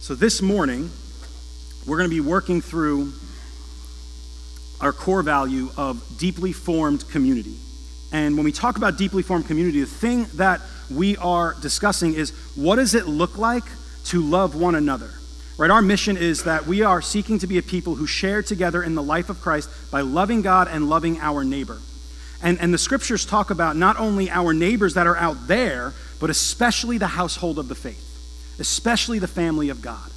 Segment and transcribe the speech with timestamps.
[0.00, 0.90] So this morning,
[1.86, 3.12] we're going to be working through
[4.80, 7.56] our core value of deeply formed community.
[8.12, 12.30] And when we talk about deeply formed community, the thing that we are discussing is
[12.54, 13.64] what does it look like
[14.04, 15.10] to love one another?
[15.58, 15.70] Right?
[15.70, 18.94] Our mission is that we are seeking to be a people who share together in
[18.94, 21.78] the life of Christ by loving God and loving our neighbor.
[22.40, 26.30] And, and the scriptures talk about not only our neighbors that are out there, but
[26.30, 28.07] especially the household of the faith,
[28.58, 30.10] especially the family of God.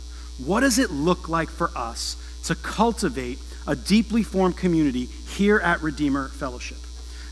[0.43, 2.15] What does it look like for us
[2.45, 6.77] to cultivate a deeply formed community here at Redeemer Fellowship?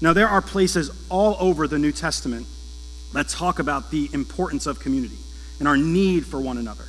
[0.01, 2.47] Now, there are places all over the New Testament
[3.13, 5.17] that talk about the importance of community
[5.59, 6.85] and our need for one another.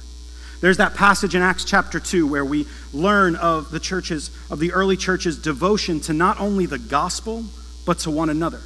[0.61, 4.73] There's that passage in Acts chapter 2 where we learn of the churches, of the
[4.73, 7.45] early church's devotion to not only the gospel,
[7.87, 8.61] but to one another.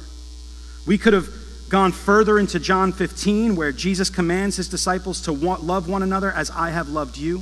[0.85, 1.29] We could have
[1.69, 6.31] gone further into John 15 where Jesus commands his disciples to want, love one another
[6.31, 7.41] as I have loved you.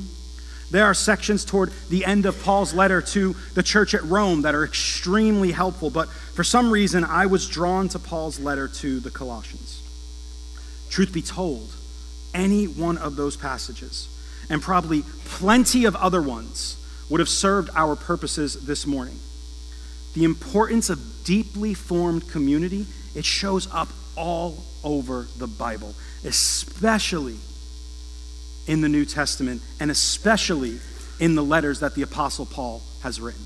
[0.71, 4.55] There are sections toward the end of Paul's letter to the church at Rome that
[4.55, 9.11] are extremely helpful, but for some reason I was drawn to Paul's letter to the
[9.11, 9.81] Colossians.
[10.89, 11.69] Truth be told,
[12.33, 14.09] any one of those passages
[14.49, 16.77] and probably plenty of other ones
[17.09, 19.19] would have served our purposes this morning.
[20.15, 27.37] The importance of deeply formed community, it shows up all over the Bible, especially
[28.67, 30.79] in the New Testament and especially
[31.19, 33.45] in the letters that the Apostle Paul has written.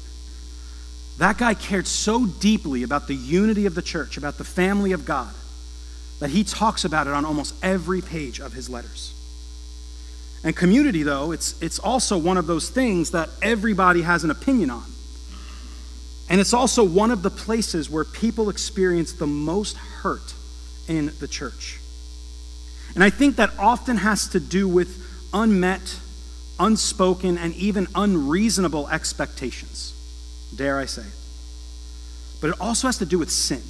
[1.17, 5.05] That guy cared so deeply about the unity of the church, about the family of
[5.05, 5.33] God,
[6.19, 9.13] that he talks about it on almost every page of his letters.
[10.43, 14.69] And community, though, it's, it's also one of those things that everybody has an opinion
[14.69, 14.85] on.
[16.29, 20.33] And it's also one of the places where people experience the most hurt
[20.88, 21.80] in the church.
[22.95, 25.99] And I think that often has to do with unmet,
[26.59, 29.93] unspoken, and even unreasonable expectations,
[30.55, 31.05] dare I say.
[32.42, 33.61] But it also has to do with sin.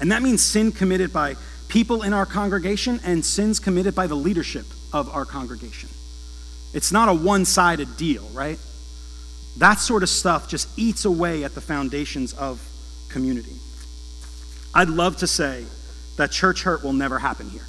[0.00, 1.36] And that means sin committed by
[1.68, 5.88] people in our congregation and sins committed by the leadership of our congregation.
[6.72, 8.58] It's not a one sided deal, right?
[9.58, 12.66] That sort of stuff just eats away at the foundations of
[13.08, 13.56] community.
[14.72, 15.64] I'd love to say
[16.20, 17.66] that church hurt will never happen here.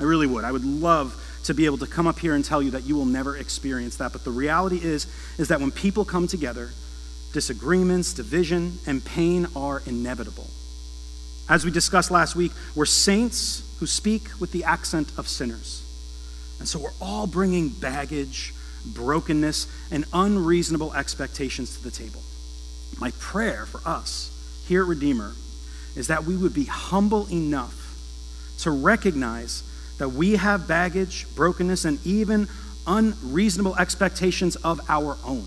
[0.00, 0.44] I really would.
[0.44, 2.94] I would love to be able to come up here and tell you that you
[2.96, 4.12] will never experience that.
[4.12, 5.06] But the reality is,
[5.38, 6.70] is that when people come together,
[7.32, 10.46] disagreements, division, and pain are inevitable.
[11.48, 15.82] As we discussed last week, we're saints who speak with the accent of sinners.
[16.60, 18.54] And so we're all bringing baggage,
[18.86, 22.22] brokenness, and unreasonable expectations to the table.
[23.00, 24.28] My prayer for us
[24.68, 25.34] here at Redeemer
[25.96, 27.78] is that we would be humble enough
[28.58, 29.62] to recognize
[29.98, 32.48] that we have baggage, brokenness, and even
[32.86, 35.44] unreasonable expectations of our own.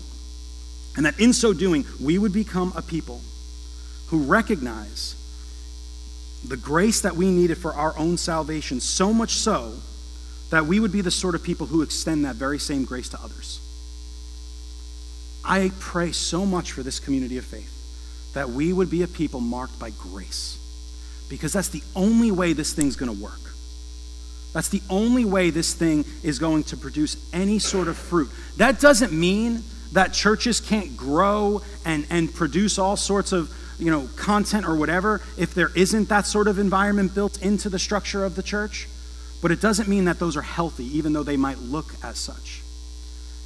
[0.96, 3.20] And that in so doing, we would become a people
[4.08, 5.14] who recognize
[6.46, 9.74] the grace that we needed for our own salvation, so much so
[10.50, 13.18] that we would be the sort of people who extend that very same grace to
[13.20, 13.60] others.
[15.44, 17.75] I pray so much for this community of faith
[18.36, 20.58] that we would be a people marked by grace
[21.30, 23.40] because that's the only way this thing's going to work.
[24.52, 28.30] That's the only way this thing is going to produce any sort of fruit.
[28.58, 34.06] That doesn't mean that churches can't grow and, and produce all sorts of you know,
[34.16, 38.36] content or whatever if there isn't that sort of environment built into the structure of
[38.36, 38.86] the church.
[39.40, 42.60] But it doesn't mean that those are healthy, even though they might look as such.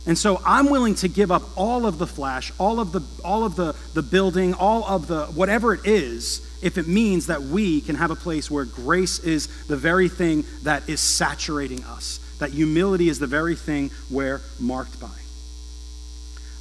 [0.06, 3.44] And so I'm willing to give up all of the flash, all of the all
[3.44, 7.80] of the, the building, all of the whatever it is, if it means that we
[7.80, 12.50] can have a place where grace is the very thing that is saturating us, that
[12.50, 15.08] humility is the very thing we're marked by.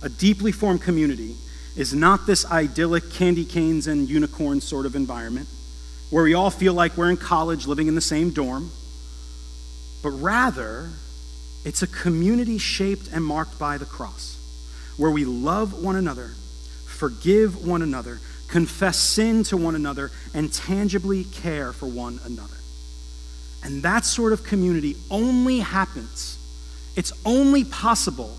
[0.02, 1.36] A deeply formed community
[1.78, 5.48] is not this idyllic candy canes and unicorns sort of environment
[6.10, 8.70] where we all feel like we're in college living in the same dorm
[10.02, 10.90] but rather
[11.66, 14.38] it's a community shaped and marked by the cross,
[14.98, 16.32] where we love one another,
[16.86, 22.56] forgive one another, confess sin to one another, and tangibly care for one another.
[23.64, 26.38] And that sort of community only happens,
[26.96, 28.36] it's only possible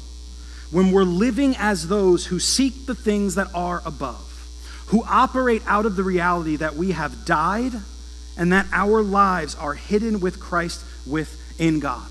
[0.70, 4.48] when we're living as those who seek the things that are above,
[4.86, 7.72] who operate out of the reality that we have died
[8.36, 12.10] and that our lives are hidden with Christ within God.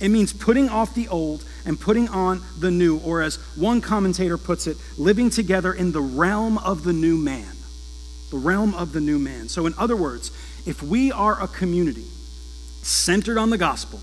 [0.00, 4.36] It means putting off the old and putting on the new, or as one commentator
[4.36, 7.54] puts it, living together in the realm of the new man.
[8.30, 9.48] The realm of the new man.
[9.48, 10.30] So, in other words,
[10.66, 12.04] if we are a community
[12.82, 14.00] centered on the gospel,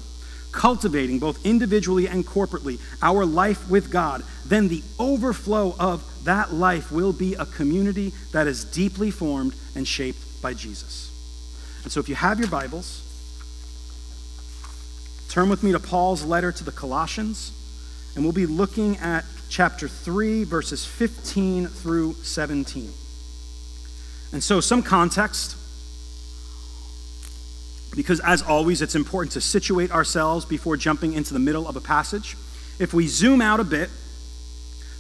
[0.52, 6.92] cultivating both individually and corporately our life with God, then the overflow of that life
[6.92, 11.10] will be a community that is deeply formed and shaped by Jesus.
[11.84, 13.03] And so if you have your Bibles,
[15.34, 17.52] turn with me to Paul's letter to the Colossians,
[18.14, 22.92] and we'll be looking at chapter 3, verses 15 through 17.
[24.32, 25.58] And so, some context,
[27.96, 31.82] because as always, it's important to situate ourselves before jumping into the middle of a
[31.82, 32.38] passage.
[32.78, 33.90] If we zoom out a bit,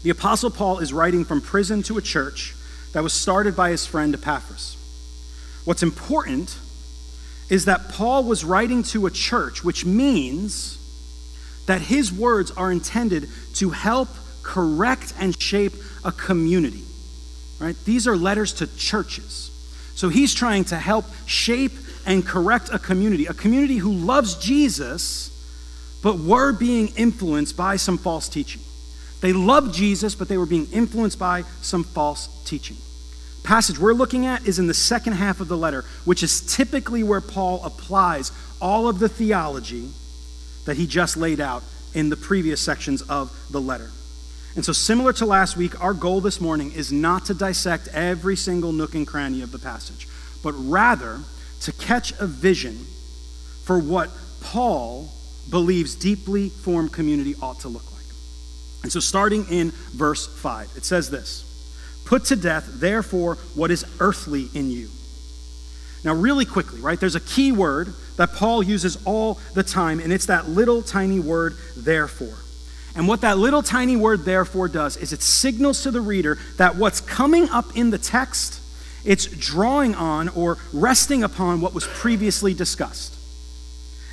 [0.01, 2.56] the Apostle Paul is writing from prison to a church
[2.94, 4.77] that was started by his friend Epaphras.
[5.63, 6.57] What's important
[7.53, 10.79] is that Paul was writing to a church, which means
[11.67, 14.09] that his words are intended to help
[14.41, 15.73] correct and shape
[16.03, 16.81] a community.
[17.59, 17.75] Right?
[17.85, 19.51] These are letters to churches.
[19.94, 21.73] So he's trying to help shape
[22.07, 25.29] and correct a community, a community who loves Jesus,
[26.01, 28.63] but were being influenced by some false teaching.
[29.21, 32.77] They loved Jesus, but they were being influenced by some false teaching.
[33.44, 37.04] Passage we're looking at is in the second half of the letter, which is typically
[37.04, 38.31] where Paul applies
[38.62, 39.90] all of the theology
[40.66, 41.62] that he just laid out
[41.94, 43.92] in the previous sections of the letter.
[44.56, 48.36] And so, similar to last week, our goal this morning is not to dissect every
[48.36, 50.07] single nook and cranny of the passage,
[50.44, 51.19] but rather
[51.62, 52.86] to catch a vision
[53.63, 54.10] for what
[54.42, 55.10] Paul
[55.50, 58.06] believes deeply formed community ought to look like.
[58.84, 61.52] And so, starting in verse 5, it says this
[62.05, 64.89] Put to death, therefore, what is earthly in you.
[66.03, 70.11] Now, really quickly, right, there's a key word that Paul uses all the time, and
[70.11, 72.38] it's that little tiny word, therefore.
[72.95, 76.75] And what that little tiny word therefore does is it signals to the reader that
[76.75, 78.59] what's coming up in the text,
[79.03, 83.15] it's drawing on or resting upon what was previously discussed.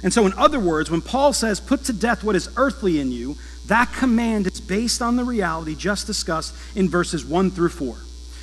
[0.03, 3.13] And so, in other words, when Paul says, put to death what is earthly in
[3.13, 3.37] you,
[3.71, 7.97] that command is based on the reality just discussed in verses 1 through 4.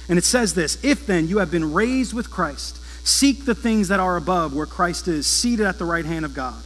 [0.09, 3.89] And it says this If then you have been raised with Christ, seek the things
[3.89, 6.61] that are above, where Christ is, seated at the right hand of God.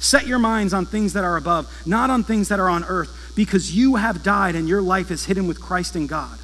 [0.00, 3.32] Set your minds on things that are above, not on things that are on earth,
[3.34, 6.38] because you have died and your life is hidden with Christ in God.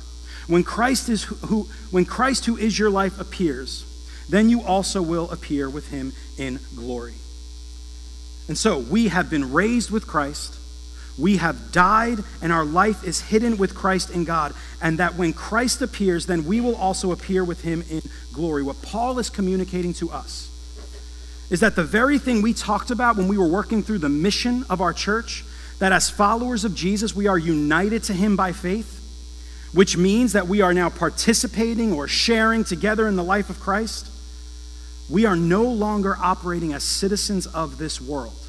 [0.46, 3.84] When Christ is who when Christ who is your life appears,
[4.30, 7.14] then you also will appear with him in glory.
[8.48, 10.56] And so, we have been raised with Christ.
[11.18, 14.54] We have died, and our life is hidden with Christ in God.
[14.80, 18.02] And that when Christ appears, then we will also appear with him in
[18.32, 18.62] glory.
[18.62, 20.48] What Paul is communicating to us
[21.50, 24.64] is that the very thing we talked about when we were working through the mission
[24.70, 25.44] of our church,
[25.80, 28.96] that as followers of Jesus, we are united to him by faith,
[29.74, 34.06] which means that we are now participating or sharing together in the life of Christ.
[35.10, 38.46] We are no longer operating as citizens of this world.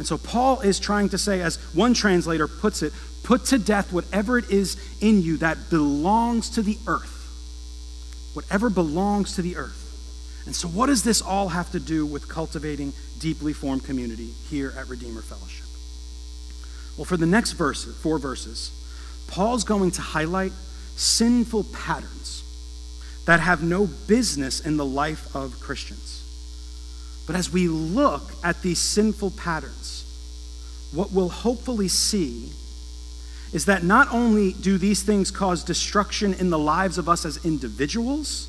[0.00, 3.92] And so Paul is trying to say, as one translator puts it, put to death
[3.92, 8.30] whatever it is in you that belongs to the earth.
[8.32, 9.76] Whatever belongs to the earth.
[10.46, 14.72] And so, what does this all have to do with cultivating deeply formed community here
[14.74, 15.66] at Redeemer Fellowship?
[16.96, 18.70] Well, for the next verse, four verses,
[19.28, 20.52] Paul's going to highlight
[20.96, 22.42] sinful patterns
[23.26, 26.19] that have no business in the life of Christians.
[27.30, 32.50] But as we look at these sinful patterns, what we'll hopefully see
[33.52, 37.44] is that not only do these things cause destruction in the lives of us as
[37.44, 38.48] individuals,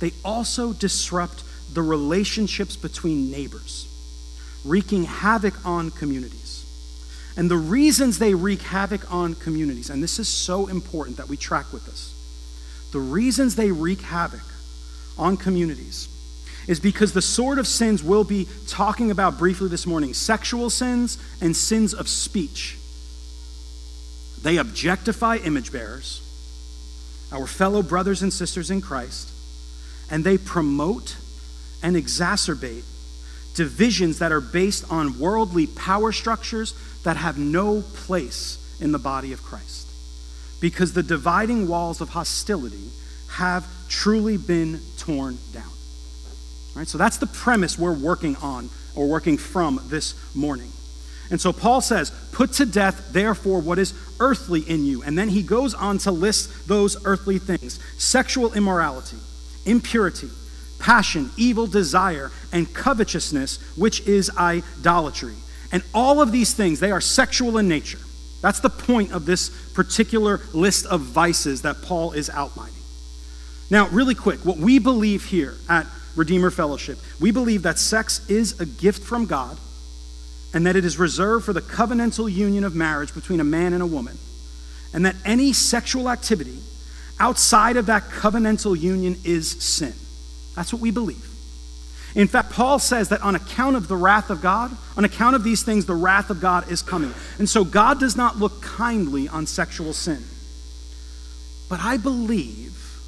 [0.00, 3.86] they also disrupt the relationships between neighbors,
[4.64, 6.64] wreaking havoc on communities.
[7.36, 11.36] And the reasons they wreak havoc on communities, and this is so important that we
[11.36, 14.42] track with this, the reasons they wreak havoc
[15.16, 16.08] on communities
[16.66, 21.18] is because the sort of sins we'll be talking about briefly this morning sexual sins
[21.40, 22.76] and sins of speech.
[24.42, 26.22] They objectify image bearers,
[27.32, 29.30] our fellow brothers and sisters in Christ,
[30.10, 31.16] and they promote
[31.82, 32.84] and exacerbate
[33.54, 39.32] divisions that are based on worldly power structures that have no place in the body
[39.32, 39.88] of Christ.
[40.60, 42.90] Because the dividing walls of hostility
[43.32, 45.70] have truly been torn down.
[46.74, 50.70] All right, so that's the premise we're working on or working from this morning.
[51.30, 55.02] And so Paul says, Put to death, therefore, what is earthly in you.
[55.02, 59.16] And then he goes on to list those earthly things sexual immorality
[59.66, 60.30] impurity,
[60.78, 65.34] passion, evil desire, and covetousness, which is idolatry.
[65.70, 67.98] And all of these things, they are sexual in nature.
[68.40, 72.74] That's the point of this particular list of vices that Paul is outlining.
[73.70, 75.86] Now, really quick, what we believe here at
[76.16, 79.58] Redeemer Fellowship, we believe that sex is a gift from God
[80.52, 83.82] and that it is reserved for the covenantal union of marriage between a man and
[83.82, 84.18] a woman,
[84.92, 86.58] and that any sexual activity
[87.20, 89.92] outside of that covenantal union is sin.
[90.56, 91.26] That's what we believe.
[92.16, 95.44] In fact, Paul says that on account of the wrath of God, on account of
[95.44, 97.14] these things, the wrath of God is coming.
[97.38, 100.24] And so God does not look kindly on sexual sin.
[101.68, 102.98] But I believe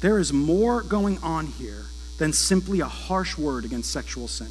[0.00, 1.84] there is more going on here
[2.18, 4.48] than simply a harsh word against sexual sin.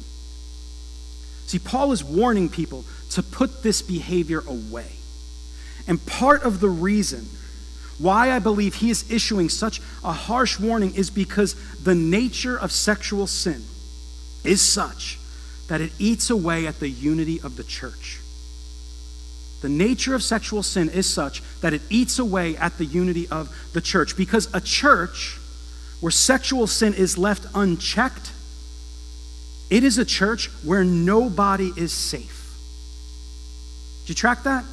[1.46, 4.92] See, Paul is warning people to put this behavior away.
[5.86, 7.26] And part of the reason
[7.98, 12.70] why I believe he is issuing such a harsh warning is because the nature of
[12.70, 13.62] sexual sin
[14.44, 15.18] is such
[15.68, 18.20] that it eats away at the unity of the church.
[19.60, 23.54] The nature of sexual sin is such that it eats away at the unity of
[23.72, 25.38] the church because a church
[26.00, 28.32] where sexual sin is left unchecked,
[29.70, 32.54] it is a church where nobody is safe.
[34.06, 34.64] Do you track that?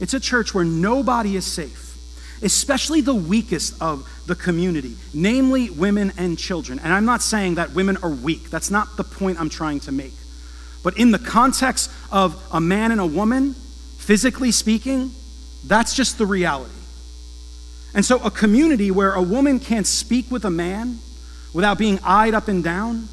[0.00, 1.84] It's a church where nobody is safe
[2.44, 6.78] especially the weakest of the community, namely women and children.
[6.78, 9.92] And I'm not saying that women are weak, that's not the point I'm trying to
[9.92, 10.12] make.
[10.82, 13.54] But in the context of a man and a woman,
[13.96, 15.12] physically speaking,
[15.66, 16.73] that's just the reality.
[17.94, 20.98] And so, a community where a woman can't speak with a man
[21.52, 23.08] without being eyed up and down,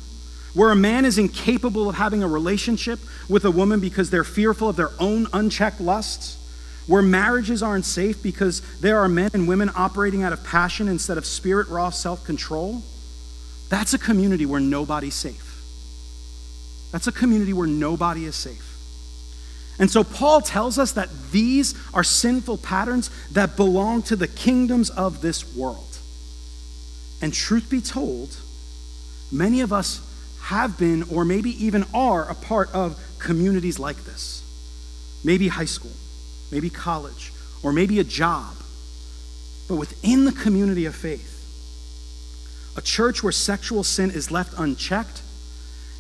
[0.53, 4.69] where a man is incapable of having a relationship with a woman because they're fearful
[4.69, 6.37] of their own unchecked lusts,
[6.87, 11.17] where marriages aren't safe because there are men and women operating out of passion instead
[11.17, 12.81] of spirit, raw self control,
[13.69, 15.47] that's a community where nobody's safe.
[16.91, 18.70] That's a community where nobody is safe.
[19.81, 24.91] And so Paul tells us that these are sinful patterns that belong to the kingdoms
[24.91, 25.97] of this world.
[27.19, 28.37] And truth be told,
[29.31, 30.07] many of us
[30.43, 34.43] have been or maybe even are a part of communities like this.
[35.23, 35.91] Maybe high school,
[36.51, 37.33] maybe college,
[37.63, 38.53] or maybe a job.
[39.67, 41.29] But within the community of faith,
[42.77, 45.23] a church where sexual sin is left unchecked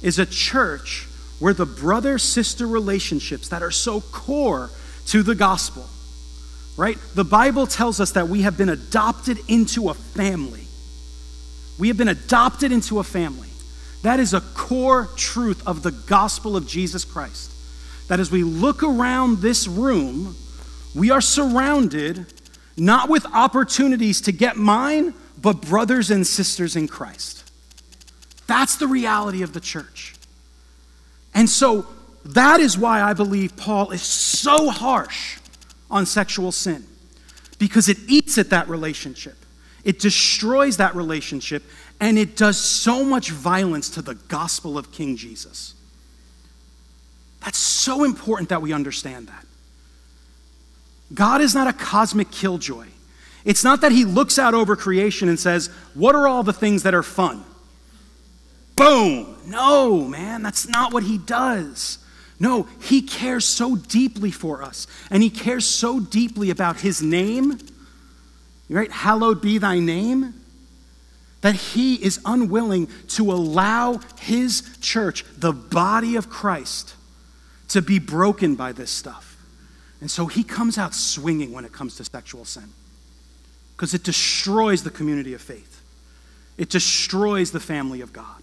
[0.03, 1.07] is a church
[1.41, 4.69] where the brother sister relationships that are so core
[5.07, 5.85] to the gospel,
[6.77, 6.97] right?
[7.15, 10.65] The Bible tells us that we have been adopted into a family.
[11.77, 13.49] We have been adopted into a family.
[14.03, 17.51] That is a core truth of the gospel of Jesus Christ
[18.11, 20.35] that as we look around this room,
[20.93, 22.25] we are surrounded
[22.75, 27.49] not with opportunities to get mine, but brothers and sisters in Christ.
[28.47, 30.13] That's the reality of the church.
[31.33, 31.87] And so
[32.25, 35.39] that is why I believe Paul is so harsh
[35.89, 36.85] on sexual sin,
[37.59, 39.35] because it eats at that relationship,
[39.83, 41.63] it destroys that relationship,
[41.99, 45.73] and it does so much violence to the gospel of King Jesus.
[47.43, 49.45] That's so important that we understand that.
[51.13, 52.87] God is not a cosmic killjoy.
[53.43, 56.83] It's not that he looks out over creation and says, What are all the things
[56.83, 57.43] that are fun?
[58.81, 59.37] Boom.
[59.45, 61.99] No, man, that's not what he does.
[62.39, 67.59] No, he cares so deeply for us, and he cares so deeply about his name,
[68.69, 68.91] right?
[68.91, 70.33] Hallowed be thy name,
[71.41, 76.95] that he is unwilling to allow his church, the body of Christ,
[77.69, 79.37] to be broken by this stuff.
[79.99, 82.69] And so he comes out swinging when it comes to sexual sin
[83.75, 85.81] because it destroys the community of faith,
[86.57, 88.40] it destroys the family of God.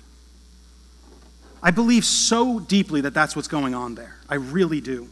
[1.62, 4.16] I believe so deeply that that's what's going on there.
[4.28, 5.08] I really do.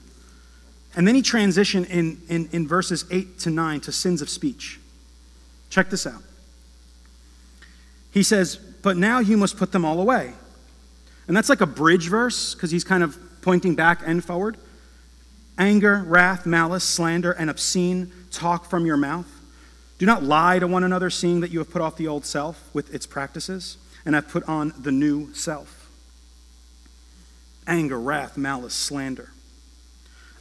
[0.94, 4.80] And then he transitioned in, in, in verses 8 to 9 to sins of speech.
[5.68, 6.22] Check this out.
[8.12, 10.32] He says, But now you must put them all away.
[11.28, 14.56] And that's like a bridge verse because he's kind of pointing back and forward.
[15.58, 19.30] Anger, wrath, malice, slander, and obscene talk from your mouth.
[19.98, 22.70] Do not lie to one another, seeing that you have put off the old self
[22.74, 25.75] with its practices and have put on the new self.
[27.66, 29.30] Anger, wrath, malice, slander,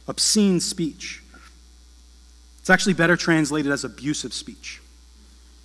[0.06, 1.22] obscene speech.
[2.60, 4.80] It's actually better translated as abusive speech,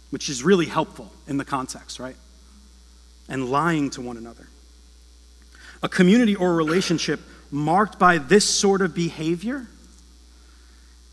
[0.09, 2.15] which is really helpful in the context, right?
[3.27, 4.47] And lying to one another.
[5.83, 9.67] A community or a relationship marked by this sort of behavior,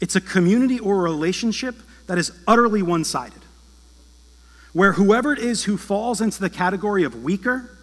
[0.00, 1.74] it's a community or a relationship
[2.06, 3.42] that is utterly one sided.
[4.72, 7.76] Where whoever it is who falls into the category of weaker,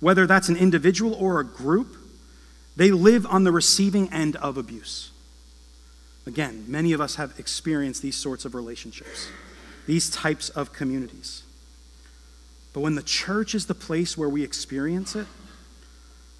[0.00, 1.96] whether that's an individual or a group,
[2.76, 5.10] they live on the receiving end of abuse.
[6.26, 9.28] Again, many of us have experienced these sorts of relationships,
[9.86, 11.42] these types of communities.
[12.72, 15.26] But when the church is the place where we experience it,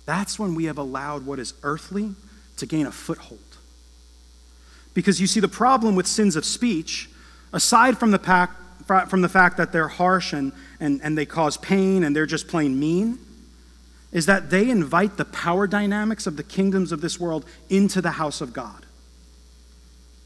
[0.07, 2.15] that's when we have allowed what is earthly
[2.57, 3.41] to gain a foothold.
[4.95, 7.09] Because you see, the problem with sins of speech,
[7.53, 8.51] aside from the, pack,
[9.09, 12.49] from the fact that they're harsh and, and, and they cause pain and they're just
[12.49, 13.19] plain mean,
[14.13, 18.13] is that they invite the power dynamics of the kingdoms of this world into the
[18.13, 18.87] house of God.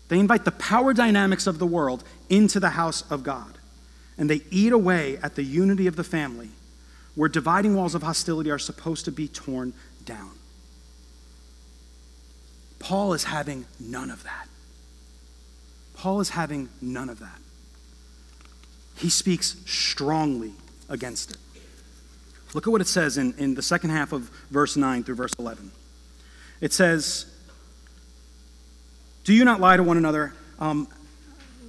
[0.08, 3.58] They invite the power dynamics of the world into the house of God.
[4.16, 6.50] And they eat away at the unity of the family,
[7.14, 9.72] where dividing walls of hostility are supposed to be torn
[10.04, 10.30] down.
[12.78, 14.48] Paul is having none of that.
[15.94, 17.40] Paul is having none of that.
[18.96, 20.52] He speaks strongly
[20.88, 21.38] against it.
[22.54, 25.32] Look at what it says in, in the second half of verse 9 through verse
[25.38, 25.70] 11.
[26.60, 27.26] It says,
[29.24, 30.32] Do you not lie to one another?
[30.60, 30.88] Um,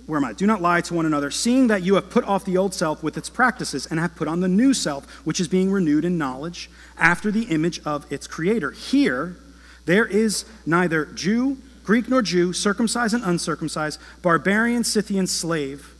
[0.05, 0.33] where am I?
[0.33, 3.01] Do not lie to one another, seeing that you have put off the old self
[3.01, 6.19] with its practices and have put on the new self, which is being renewed in
[6.19, 8.69] knowledge after the image of its creator.
[8.69, 9.37] Here,
[9.85, 15.95] there is neither Jew, Greek, nor Jew, circumcised and uncircumcised, barbarian, Scythian, slave,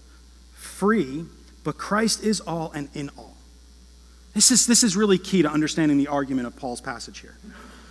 [0.53, 1.25] free,
[1.63, 3.34] but Christ is all and in all.
[4.35, 7.35] This is, this is really key to understanding the argument of Paul's passage here.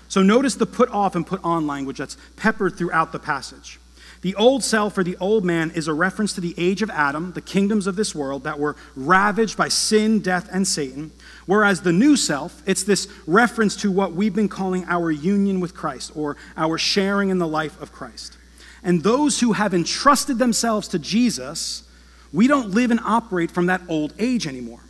[0.09, 3.81] So notice the put off and put on language that's peppered throughout the passage.
[4.21, 7.33] The old self or the old man is a reference to the age of Adam,
[7.33, 11.13] the kingdoms of this world that were ravaged by sin, death, and Satan.
[11.47, 15.75] Whereas the new self, it's this reference to what we've been calling our union with
[15.75, 18.37] Christ or our sharing in the life of Christ.
[18.83, 21.89] And those who have entrusted themselves to Jesus,
[22.33, 24.81] we don't live and operate from that old age anymore.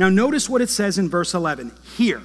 [0.00, 2.22] Now, notice what it says in verse 11 here.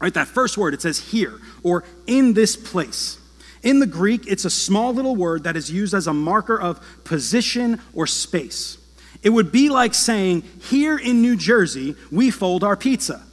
[0.00, 3.18] Right, that first word, it says here, or in this place.
[3.64, 6.80] In the Greek, it's a small little word that is used as a marker of
[7.02, 8.78] position or space.
[9.24, 13.24] It would be like saying, here in New Jersey, we fold our pizza.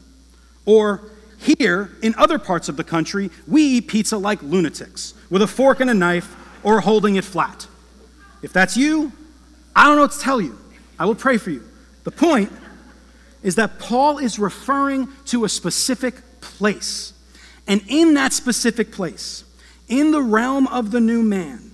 [0.65, 5.47] Or here in other parts of the country, we eat pizza like lunatics, with a
[5.47, 7.67] fork and a knife or holding it flat.
[8.41, 9.11] If that's you,
[9.75, 10.57] I don't know what to tell you.
[10.97, 11.63] I will pray for you.
[12.05, 12.51] The point
[13.45, 17.13] is that Paul is referring to a specific place.
[17.67, 19.43] And in that specific place,
[19.87, 21.69] in the realm of the new man,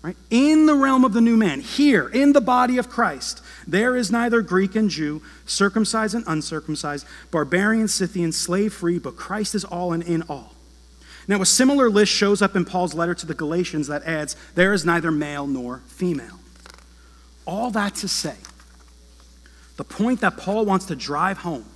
[0.00, 0.16] right?
[0.30, 4.12] In the realm of the new man, here in the body of Christ, there is
[4.12, 9.92] neither Greek and Jew, circumcised and uncircumcised, barbarian, Scythian, slave free, but Christ is all
[9.92, 10.54] and in all.
[11.26, 14.72] Now, a similar list shows up in Paul's letter to the Galatians that adds, there
[14.72, 16.38] is neither male nor female.
[17.44, 18.36] All that to say,
[19.76, 21.66] the point that Paul wants to drive home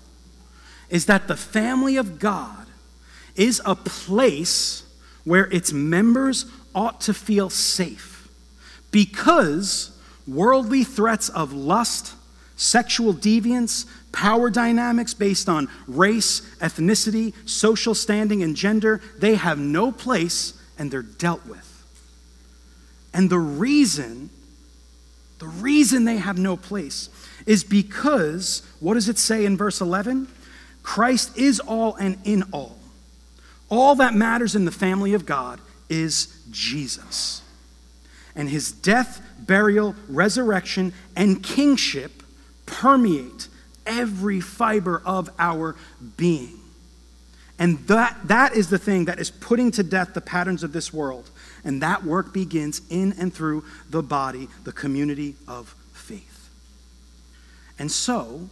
[0.88, 2.66] is that the family of God
[3.36, 4.82] is a place
[5.24, 8.28] where its members ought to feel safe
[8.90, 12.14] because worldly threats of lust,
[12.56, 19.92] sexual deviance, power dynamics based on race, ethnicity, social standing, and gender, they have no
[19.92, 21.66] place and they're dealt with.
[23.12, 24.30] And the reason,
[25.38, 27.08] the reason they have no place
[27.46, 30.28] is because, what does it say in verse 11?
[30.82, 32.78] Christ is all and in all.
[33.68, 37.42] All that matters in the family of God is Jesus.
[38.34, 42.22] And his death, burial, resurrection, and kingship
[42.66, 43.48] permeate
[43.86, 45.76] every fiber of our
[46.16, 46.58] being.
[47.58, 50.92] And that, that is the thing that is putting to death the patterns of this
[50.92, 51.30] world.
[51.62, 55.74] And that work begins in and through the body, the community of
[57.80, 58.50] and so,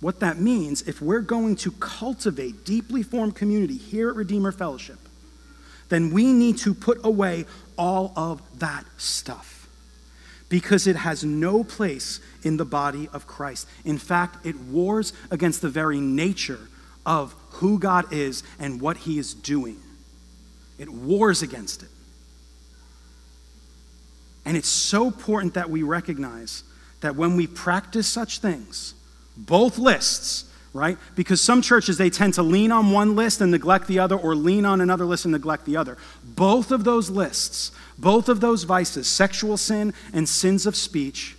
[0.00, 4.98] what that means, if we're going to cultivate deeply formed community here at Redeemer Fellowship,
[5.88, 7.46] then we need to put away
[7.78, 9.66] all of that stuff
[10.50, 13.66] because it has no place in the body of Christ.
[13.86, 16.60] In fact, it wars against the very nature
[17.06, 19.80] of who God is and what He is doing.
[20.78, 21.88] It wars against it.
[24.44, 26.62] And it's so important that we recognize
[27.00, 28.94] that when we practice such things,
[29.36, 30.98] both lists, right?
[31.16, 34.34] Because some churches, they tend to lean on one list and neglect the other, or
[34.34, 35.96] lean on another list and neglect the other.
[36.22, 41.36] Both of those lists, both of those vices, sexual sin and sins of speech,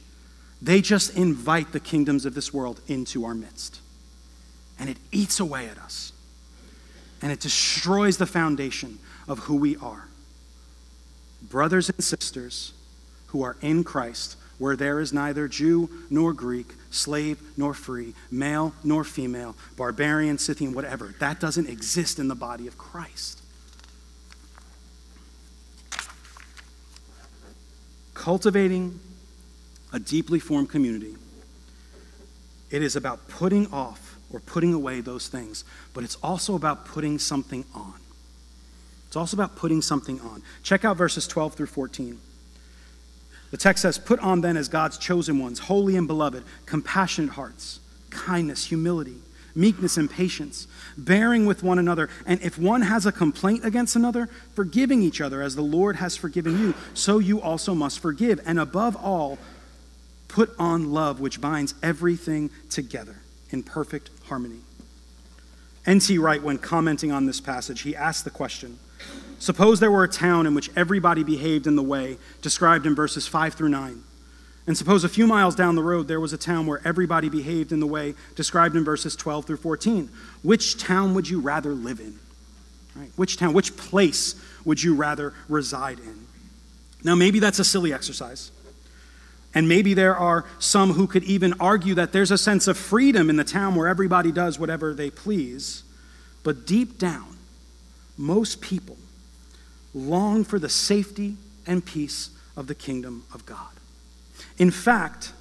[0.61, 3.79] they just invite the kingdoms of this world into our midst.
[4.77, 6.11] And it eats away at us.
[7.21, 10.07] And it destroys the foundation of who we are.
[11.41, 12.73] Brothers and sisters
[13.27, 18.75] who are in Christ where there is neither Jew nor Greek, slave nor free, male
[18.83, 21.15] nor female, barbarian, Scythian, whatever.
[21.19, 23.41] That doesn't exist in the body of Christ.
[28.13, 28.99] Cultivating
[29.91, 31.15] a deeply formed community,
[32.69, 37.17] it is about putting off or putting away those things, but it's also about putting
[37.17, 37.95] something on.
[39.07, 40.43] It's also about putting something on.
[40.61, 42.19] Check out verses 12 through 14.
[43.51, 47.79] The text says, Put on then as God's chosen ones, holy and beloved, compassionate hearts,
[48.09, 49.17] kindness, humility,
[49.53, 52.09] meekness, and patience, bearing with one another.
[52.25, 56.15] And if one has a complaint against another, forgiving each other as the Lord has
[56.15, 58.39] forgiven you, so you also must forgive.
[58.45, 59.37] And above all,
[60.29, 63.17] put on love, which binds everything together
[63.49, 64.61] in perfect harmony.
[65.85, 66.17] N.T.
[66.19, 68.79] Wright, when commenting on this passage, he asked the question
[69.39, 73.27] Suppose there were a town in which everybody behaved in the way described in verses
[73.27, 74.03] 5 through 9.
[74.67, 77.71] And suppose a few miles down the road there was a town where everybody behaved
[77.71, 80.09] in the way described in verses 12 through 14.
[80.43, 82.19] Which town would you rather live in?
[82.95, 83.09] Right?
[83.15, 86.27] Which town, which place would you rather reside in?
[87.03, 88.51] Now, maybe that's a silly exercise.
[89.53, 93.29] And maybe there are some who could even argue that there's a sense of freedom
[93.29, 95.83] in the town where everybody does whatever they please.
[96.43, 97.37] But deep down,
[98.21, 98.97] most people
[99.93, 101.35] long for the safety
[101.67, 103.69] and peace of the kingdom of God.
[104.57, 105.33] In fact,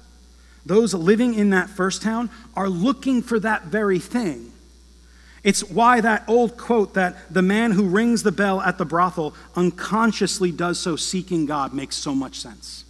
[0.65, 4.51] those living in that first town are looking for that very thing.
[5.43, 9.33] It's why that old quote that the man who rings the bell at the brothel
[9.55, 12.85] unconsciously does so seeking God makes so much sense.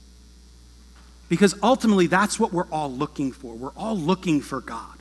[1.29, 3.55] Because ultimately, that's what we're all looking for.
[3.55, 5.00] We're all looking for God.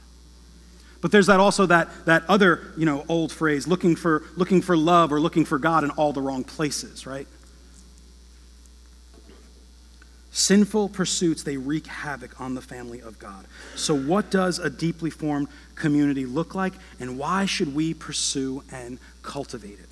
[1.01, 4.77] But there's that also that, that other, you know, old phrase, looking for, looking for
[4.77, 7.27] love or looking for God in all the wrong places, right?
[10.33, 13.47] Sinful pursuits, they wreak havoc on the family of God.
[13.75, 18.99] So, what does a deeply formed community look like, and why should we pursue and
[19.23, 19.89] cultivate it?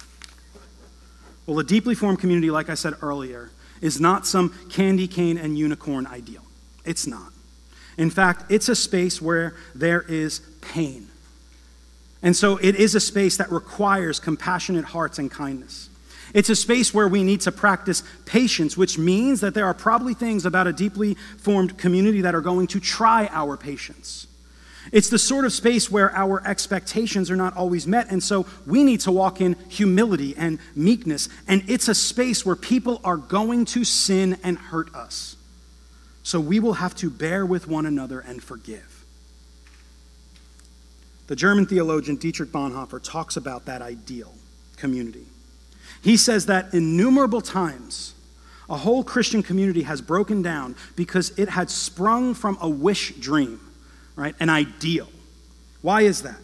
[1.47, 5.59] Well, a deeply formed community, like I said earlier, is not some candy cane and
[5.59, 6.43] unicorn ideal.
[6.85, 7.33] It's not.
[7.97, 11.09] In fact, it's a space where there is pain.
[12.23, 15.89] And so it is a space that requires compassionate hearts and kindness.
[16.35, 20.15] It's a space where we need to practice patience, which means that there are probably
[20.15, 24.27] things about a deeply formed community that are going to try our patience.
[24.91, 28.85] It's the sort of space where our expectations are not always met, and so we
[28.85, 31.29] need to walk in humility and meekness.
[31.47, 35.37] And it's a space where people are going to sin and hurt us.
[36.23, 38.98] So we will have to bear with one another and forgive.
[41.29, 44.35] The German theologian Dietrich Bonhoeffer talks about that ideal
[44.77, 45.27] community.
[46.03, 48.15] He says that innumerable times,
[48.69, 53.61] a whole Christian community has broken down because it had sprung from a wish dream
[54.19, 54.35] right?
[54.41, 55.09] An ideal.
[55.81, 56.41] Why is that?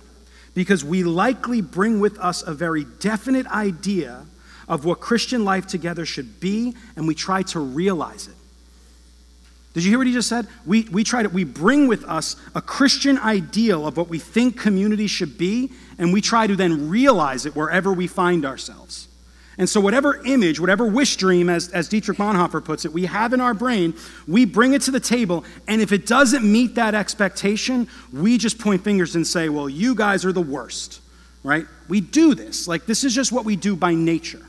[0.55, 4.25] Because we likely bring with us a very definite idea
[4.69, 8.35] of what Christian life together should be, and we try to realize it.
[9.75, 10.47] Did you hear what he just said?
[10.65, 14.59] We, we try to, we bring with us a Christian ideal of what we think
[14.59, 19.09] community should be, and we try to then realize it wherever we find ourselves.
[19.59, 23.33] And so, whatever image, whatever wish dream, as, as Dietrich Bonhoeffer puts it, we have
[23.33, 23.95] in our brain,
[24.27, 25.45] we bring it to the table.
[25.67, 29.97] And if it doesn't meet that expectation, we just point fingers and say, well, you
[29.97, 31.01] guys are the worst,
[31.43, 31.67] right?
[31.89, 32.67] We do this.
[32.69, 34.43] Like, this is just what we do by nature,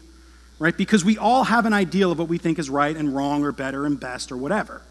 [0.60, 0.76] right?
[0.76, 3.52] Because we all have an ideal of what we think is right and wrong or
[3.52, 4.84] better and best or whatever.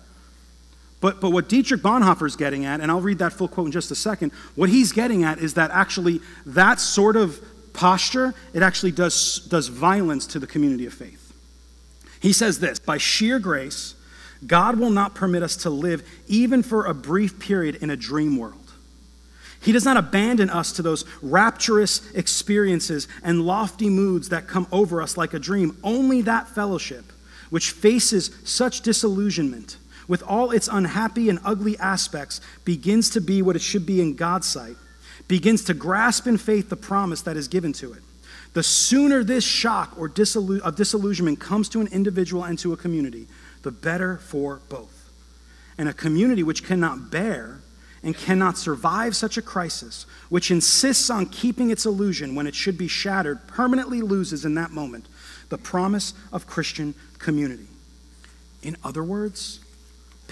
[1.04, 3.72] But, but what Dietrich Bonhoeffer is getting at, and I'll read that full quote in
[3.72, 7.38] just a second, what he's getting at is that actually that sort of
[7.74, 11.34] posture, it actually does, does violence to the community of faith.
[12.20, 13.96] He says this By sheer grace,
[14.46, 18.38] God will not permit us to live even for a brief period in a dream
[18.38, 18.72] world.
[19.60, 25.02] He does not abandon us to those rapturous experiences and lofty moods that come over
[25.02, 25.76] us like a dream.
[25.84, 27.12] Only that fellowship,
[27.50, 29.76] which faces such disillusionment
[30.08, 34.14] with all its unhappy and ugly aspects, begins to be what it should be in
[34.14, 34.76] God's sight
[35.28, 38.02] begins to grasp in faith the promise that is given to it.
[38.52, 42.76] The sooner this shock or disillu- of disillusionment comes to an individual and to a
[42.76, 43.26] community,
[43.62, 45.10] the better for both.
[45.76, 47.60] And a community which cannot bear
[48.02, 52.78] and cannot survive such a crisis, which insists on keeping its illusion when it should
[52.78, 55.06] be shattered, permanently loses in that moment
[55.48, 57.66] the promise of Christian community.
[58.62, 59.63] In other words,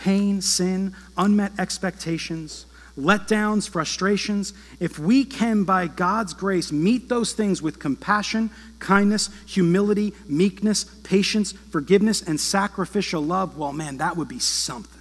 [0.03, 2.67] pain, sin, unmet expectations,
[2.99, 10.13] letdowns, frustrations, if we can, by God's grace, meet those things with compassion, kindness, humility,
[10.27, 15.01] meekness, patience, forgiveness, and sacrificial love, well, man, that would be something.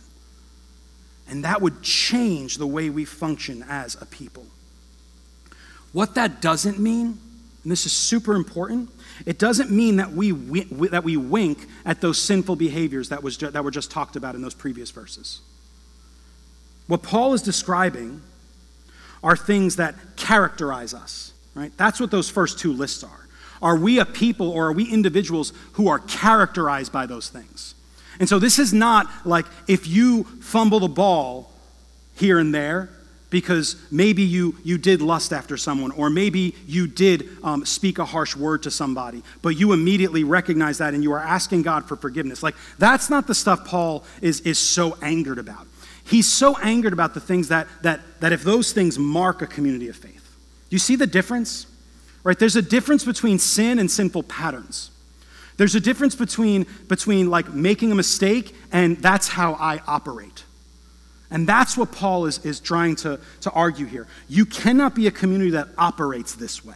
[1.27, 4.45] And that would change the way we function as a people.
[5.93, 7.17] What that doesn't mean,
[7.63, 8.89] and this is super important,
[9.25, 13.63] it doesn't mean that we, that we wink at those sinful behaviors that, was that
[13.63, 15.41] were just talked about in those previous verses.
[16.87, 18.21] What Paul is describing
[19.23, 21.71] are things that characterize us, right?
[21.77, 23.27] That's what those first two lists are.
[23.61, 27.75] Are we a people or are we individuals who are characterized by those things?
[28.19, 31.51] And so this is not like if you fumble the ball
[32.15, 32.89] here and there
[33.31, 38.05] because maybe you, you did lust after someone or maybe you did um, speak a
[38.05, 41.95] harsh word to somebody, but you immediately recognize that and you are asking God for
[41.95, 42.43] forgiveness.
[42.43, 45.65] Like that's not the stuff Paul is, is so angered about.
[46.03, 49.87] He's so angered about the things that, that, that if those things mark a community
[49.87, 50.35] of faith.
[50.69, 51.67] You see the difference?
[52.23, 52.37] Right?
[52.37, 54.91] There's a difference between sin and sinful patterns.
[55.55, 60.43] There's a difference between, between like making a mistake and that's how I operate.
[61.31, 64.05] And that's what Paul is, is trying to, to argue here.
[64.27, 66.75] You cannot be a community that operates this way.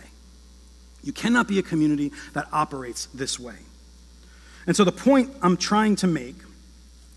[1.04, 3.56] You cannot be a community that operates this way.
[4.66, 6.36] And so the point I'm trying to make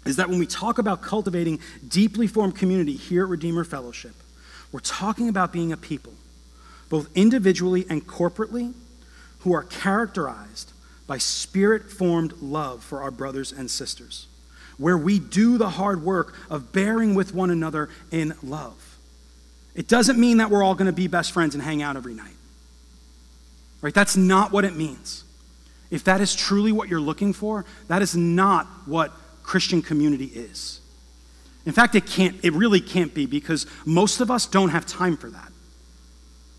[0.05, 4.15] is that when we talk about cultivating deeply formed community here at Redeemer Fellowship,
[4.73, 6.13] we're talking about being a people,
[6.91, 8.75] both individually and corporately,
[9.41, 10.73] who are characterized
[11.07, 14.27] by spirit formed love for our brothers and sisters,
[14.79, 18.97] where we do the hard work of bearing with one another in love.
[19.75, 22.15] It doesn't mean that we're all going to be best friends and hang out every
[22.15, 22.35] night.
[23.81, 23.95] Right?
[23.95, 25.25] That's not what it means.
[25.91, 29.13] If that is truly what you're looking for, that is not what
[29.43, 30.81] Christian community is.
[31.65, 35.17] In fact, it can't, it really can't be because most of us don't have time
[35.17, 35.53] for that.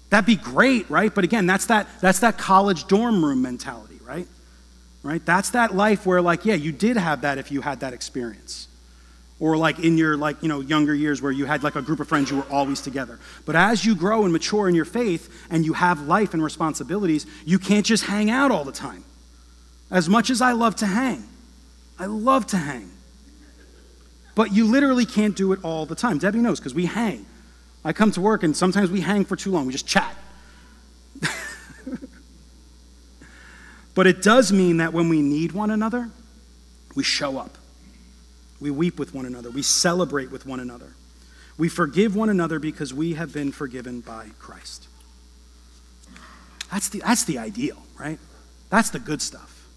[0.09, 1.13] That'd be great, right?
[1.13, 4.27] But again, that's that, that's that college dorm room mentality, right?
[5.01, 5.25] Right?
[5.25, 8.67] That's that life where, like, yeah, you did have that if you had that experience.
[9.39, 12.01] Or like in your like, you know, younger years where you had like a group
[12.01, 13.19] of friends you were always together.
[13.45, 17.25] But as you grow and mature in your faith and you have life and responsibilities,
[17.45, 19.05] you can't just hang out all the time.
[19.89, 21.23] As much as I love to hang,
[21.97, 22.91] I love to hang.
[24.35, 26.17] But you literally can't do it all the time.
[26.17, 27.25] Debbie knows because we hang.
[27.85, 29.65] I come to work and sometimes we hang for too long.
[29.65, 30.15] We just chat.
[33.95, 36.09] But it does mean that when we need one another,
[36.95, 37.57] we show up.
[38.59, 39.49] We weep with one another.
[39.49, 40.93] We celebrate with one another.
[41.57, 44.87] We forgive one another because we have been forgiven by Christ.
[46.71, 48.19] That's the, that's the ideal, right?
[48.69, 49.67] That's the good stuff.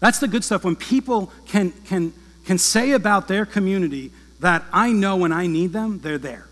[0.00, 2.12] That's the good stuff when people can, can,
[2.44, 6.46] can say about their community that I know when I need them, they're there.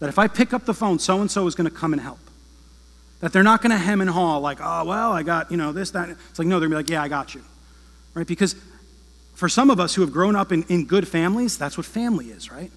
[0.00, 2.02] That if I pick up the phone, so and so is going to come and
[2.02, 2.18] help.
[3.20, 5.72] That they're not going to hem and haw like, oh, well, I got, you know,
[5.72, 6.08] this, that.
[6.08, 7.42] It's like, no, they're going to be like, yeah, I got you.
[8.14, 8.26] Right?
[8.26, 8.54] Because
[9.34, 12.26] for some of us who have grown up in, in good families, that's what family
[12.26, 12.72] is, right?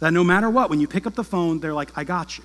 [0.00, 2.44] That no matter what, when you pick up the phone, they're like, I got you.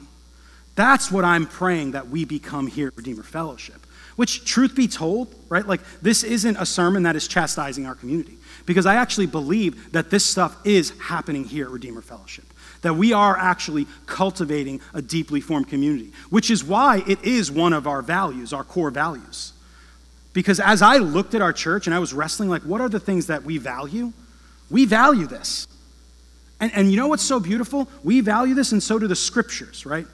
[0.75, 3.85] That's what I'm praying that we become here at Redeemer Fellowship.
[4.17, 8.37] Which, truth be told, right, like this isn't a sermon that is chastising our community.
[8.65, 12.45] Because I actually believe that this stuff is happening here at Redeemer Fellowship.
[12.85, 17.73] That we are actually cultivating a deeply formed community, which is why it is one
[17.73, 19.53] of our values, our core values.
[20.33, 22.99] Because as I looked at our church and I was wrestling, like, what are the
[22.99, 24.13] things that we value?
[24.69, 25.65] We value this.
[26.59, 27.89] And, and you know what's so beautiful?
[28.03, 30.05] We value this, and so do the scriptures, right?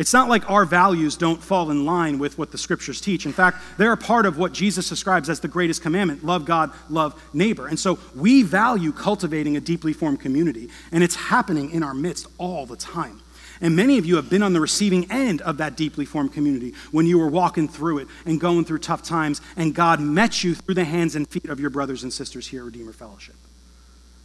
[0.00, 3.26] It's not like our values don't fall in line with what the scriptures teach.
[3.26, 6.72] In fact, they're a part of what Jesus describes as the greatest commandment love God,
[6.88, 7.66] love neighbor.
[7.66, 12.28] And so we value cultivating a deeply formed community, and it's happening in our midst
[12.38, 13.20] all the time.
[13.60, 16.72] And many of you have been on the receiving end of that deeply formed community
[16.92, 20.54] when you were walking through it and going through tough times, and God met you
[20.54, 23.36] through the hands and feet of your brothers and sisters here at Redeemer Fellowship.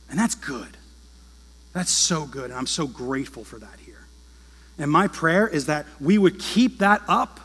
[0.09, 0.77] And that's good.
[1.73, 3.77] That's so good, and I'm so grateful for that.
[4.77, 7.39] And my prayer is that we would keep that up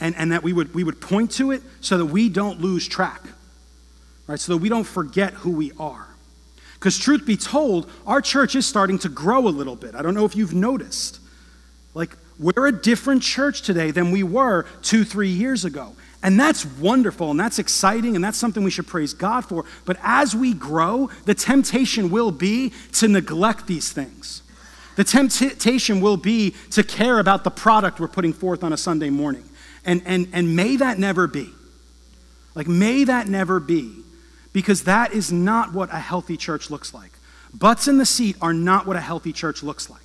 [0.00, 2.88] and, and that we would, we would point to it so that we don't lose
[2.88, 3.22] track,
[4.26, 4.40] right?
[4.40, 6.08] So that we don't forget who we are.
[6.74, 9.94] Because, truth be told, our church is starting to grow a little bit.
[9.94, 11.20] I don't know if you've noticed.
[11.94, 15.94] Like, we're a different church today than we were two, three years ago.
[16.22, 19.66] And that's wonderful and that's exciting and that's something we should praise God for.
[19.84, 24.42] But as we grow, the temptation will be to neglect these things.
[24.96, 29.10] The temptation will be to care about the product we're putting forth on a Sunday
[29.10, 29.48] morning.
[29.84, 31.50] And, and, and may that never be.
[32.54, 33.92] Like, may that never be,
[34.52, 37.10] because that is not what a healthy church looks like.
[37.52, 40.00] Butts in the seat are not what a healthy church looks like.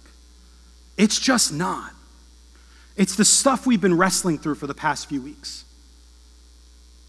[0.97, 1.93] It's just not.
[2.97, 5.63] It's the stuff we've been wrestling through for the past few weeks.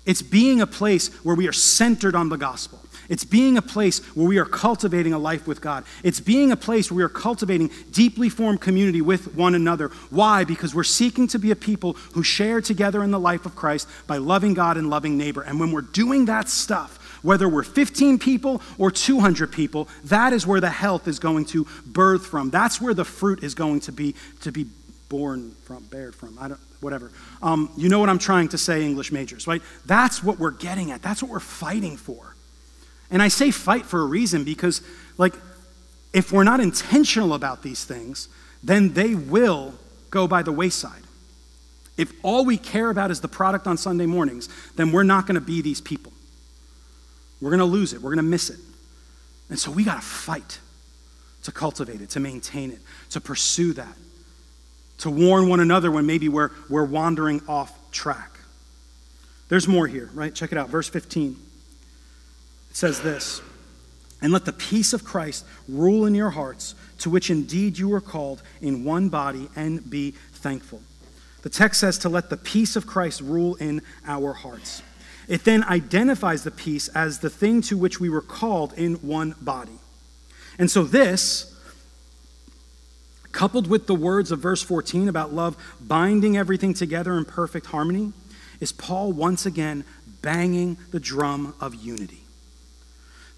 [0.06, 2.78] It's being a place where we are centered on the gospel.
[3.10, 5.84] It's being a place where we are cultivating a life with God.
[6.02, 9.88] It's being a place where we are cultivating deeply formed community with one another.
[10.08, 10.44] Why?
[10.44, 13.88] Because we're seeking to be a people who share together in the life of Christ
[14.06, 15.42] by loving God and loving neighbor.
[15.42, 20.46] And when we're doing that stuff, Whether we're 15 people or 200 people, that is
[20.46, 22.50] where the health is going to birth from.
[22.50, 24.66] That's where the fruit is going to be to be
[25.08, 26.38] born from, bared from.
[26.40, 27.10] I don't, whatever.
[27.42, 29.60] Um, you know what I'm trying to say, English majors, right?
[29.84, 31.02] That's what we're getting at.
[31.02, 32.29] That's what we're fighting for.
[33.10, 34.82] And I say fight for a reason because,
[35.18, 35.34] like,
[36.12, 38.28] if we're not intentional about these things,
[38.62, 39.74] then they will
[40.10, 41.02] go by the wayside.
[41.96, 45.34] If all we care about is the product on Sunday mornings, then we're not going
[45.34, 46.12] to be these people.
[47.40, 48.00] We're going to lose it.
[48.00, 48.58] We're going to miss it.
[49.48, 50.60] And so we got to fight
[51.42, 52.78] to cultivate it, to maintain it,
[53.10, 53.96] to pursue that,
[54.98, 58.38] to warn one another when maybe we're, we're wandering off track.
[59.48, 60.34] There's more here, right?
[60.34, 60.68] Check it out.
[60.68, 61.36] Verse 15.
[62.70, 63.42] It says this
[64.22, 68.00] And let the peace of Christ rule in your hearts, to which indeed you were
[68.00, 70.82] called in one body, and be thankful.
[71.42, 74.82] The text says to let the peace of Christ rule in our hearts.
[75.26, 79.34] It then identifies the peace as the thing to which we were called in one
[79.40, 79.78] body.
[80.58, 81.56] And so, this,
[83.32, 88.12] coupled with the words of verse 14 about love binding everything together in perfect harmony,
[88.58, 89.84] is Paul once again
[90.20, 92.24] banging the drum of unity.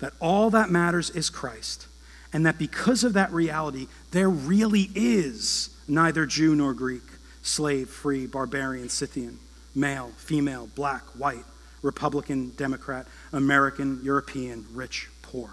[0.02, 1.86] That all that matters is Christ,
[2.32, 7.04] and that because of that reality, there really is neither Jew nor Greek,
[7.42, 9.38] slave, free, barbarian, Scythian,
[9.76, 11.44] male, female, black, white
[11.82, 15.50] Republican, Democrat, American, European, rich, poor,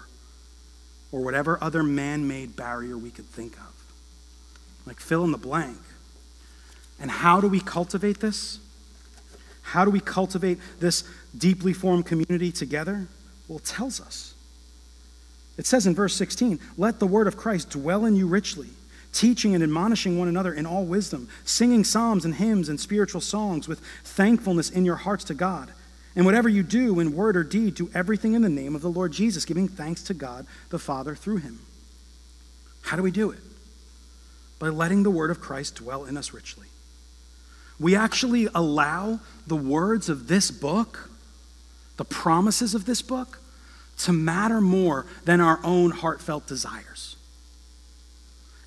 [1.12, 3.72] or whatever other man made barrier we could think of.
[4.84, 5.78] Like fill in the blank.
[6.98, 8.58] And how do we cultivate this?
[9.62, 11.04] How do we cultivate this
[11.38, 13.06] deeply formed community together?
[13.46, 14.34] Well, it tells us.
[15.60, 18.68] It says in verse 16, Let the word of Christ dwell in you richly,
[19.12, 23.68] teaching and admonishing one another in all wisdom, singing psalms and hymns and spiritual songs
[23.68, 25.70] with thankfulness in your hearts to God.
[26.16, 28.88] And whatever you do in word or deed, do everything in the name of the
[28.88, 31.58] Lord Jesus, giving thanks to God the Father through him.
[32.80, 33.40] How do we do it?
[34.58, 36.68] By letting the word of Christ dwell in us richly.
[37.78, 41.10] We actually allow the words of this book,
[41.98, 43.40] the promises of this book,
[44.00, 47.16] to matter more than our own heartfelt desires.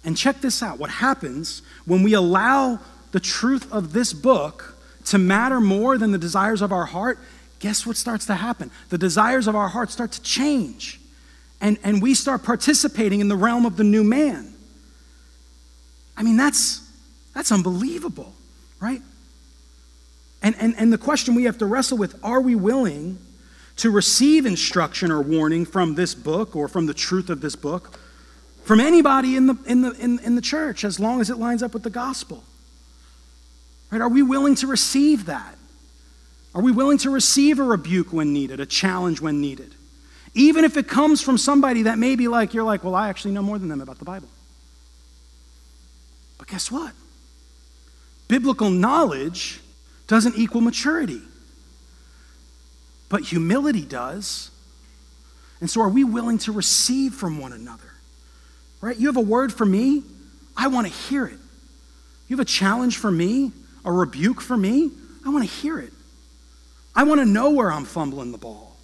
[0.05, 2.79] And check this out what happens when we allow
[3.11, 7.19] the truth of this book to matter more than the desires of our heart
[7.63, 8.69] guess what starts to happen?
[8.89, 10.99] The desires of our heart start to change.
[11.61, 14.53] And, and we start participating in the realm of the new man.
[16.17, 16.85] I mean, that's,
[17.33, 18.33] that's unbelievable,
[18.81, 19.01] right?
[20.41, 23.17] And, and, and the question we have to wrestle with are we willing
[23.77, 27.99] to receive instruction or warning from this book or from the truth of this book
[28.63, 31.61] from anybody in the, in the, in, in the church as long as it lines
[31.61, 32.43] up with the gospel?
[33.91, 34.01] Right?
[34.01, 35.57] Are we willing to receive that?
[36.55, 39.75] Are we willing to receive a rebuke when needed, a challenge when needed?
[40.33, 43.33] Even if it comes from somebody that may be like, you're like, well, I actually
[43.33, 44.29] know more than them about the Bible.
[46.37, 46.93] But guess what?
[48.27, 49.59] Biblical knowledge
[50.07, 51.21] doesn't equal maturity,
[53.13, 54.49] but humility does.
[55.61, 57.93] And so, are we willing to receive from one another?
[58.81, 58.97] Right?
[58.97, 60.01] You have a word for me,
[60.57, 61.37] I want to hear it.
[62.27, 63.51] You have a challenge for me,
[63.85, 64.89] a rebuke for me,
[65.23, 65.93] I want to hear it.
[66.95, 68.77] I want to know where I'm fumbling the ball.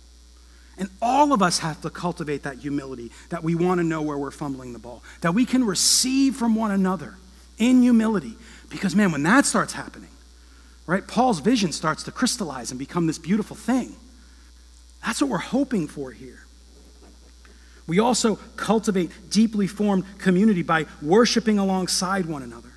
[0.78, 4.18] And all of us have to cultivate that humility that we want to know where
[4.20, 7.16] we're fumbling the ball, that we can receive from one another
[7.58, 8.36] in humility.
[8.70, 10.12] Because, man, when that starts happening,
[10.86, 13.96] right, Paul's vision starts to crystallize and become this beautiful thing.
[15.06, 16.46] That's what we're hoping for here.
[17.88, 22.70] We also cultivate deeply formed community by worshiping alongside one another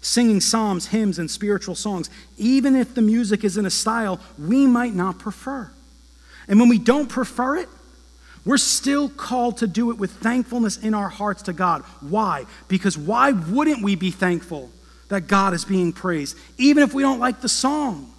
[0.00, 4.66] singing psalms, hymns, and spiritual songs, even if the music is in a style we
[4.66, 5.70] might not prefer.
[6.46, 7.68] And when we don't prefer it,
[8.44, 11.82] we're still called to do it with thankfulness in our hearts to God.
[12.00, 12.44] Why?
[12.68, 14.70] Because why wouldn't we be thankful
[15.08, 18.13] that God is being praised, even if we don't like the song?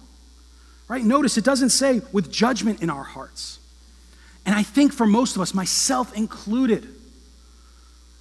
[0.88, 1.04] Right?
[1.04, 3.58] Notice it doesn't say with judgment in our hearts.
[4.44, 6.86] And I think for most of us, myself included,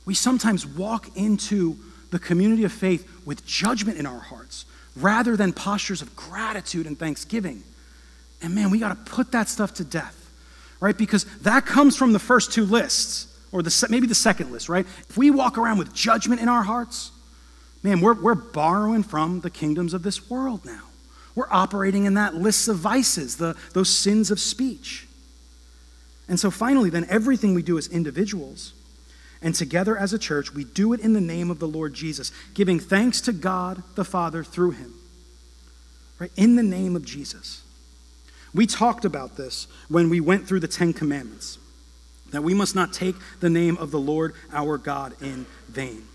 [0.06, 1.78] we sometimes walk into
[2.10, 6.98] the community of faith with judgment in our hearts rather than postures of gratitude and
[6.98, 7.64] thanksgiving.
[8.42, 10.16] And man, we got to put that stuff to death,
[10.80, 10.98] right?
[10.98, 14.86] Because that comes from the first two lists, or the, maybe the second list, right?
[15.10, 17.12] If we walk around with judgment in our hearts,
[17.84, 20.84] man, we're, we're borrowing from the kingdoms of this world now.
[21.36, 25.08] We're operating in that list of vices, the, those sins of speech.
[26.28, 28.74] And so finally, then, everything we do as individuals
[29.42, 32.32] and together as a church, we do it in the name of the Lord Jesus,
[32.54, 34.94] giving thanks to God the Father through him.
[36.18, 36.32] Right?
[36.36, 37.62] In the name of Jesus.
[38.54, 41.60] We talked about this when we went through the Ten Commandments
[42.32, 46.08] that we must not take the name of the Lord our God in vain.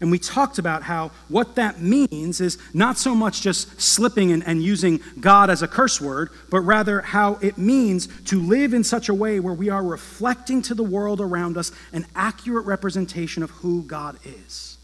[0.00, 4.44] And we talked about how what that means is not so much just slipping and,
[4.46, 8.84] and, using God as a curse word, but rather how it means to live in
[8.84, 13.42] such a way where we are reflecting to the world around us an accurate representation
[13.42, 14.78] of who God is.